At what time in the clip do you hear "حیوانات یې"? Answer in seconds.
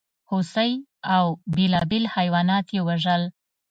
2.15-2.81